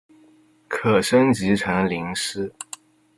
[0.67, 2.51] 可升级成麟师。